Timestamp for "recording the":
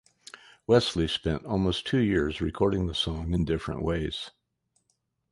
2.41-2.95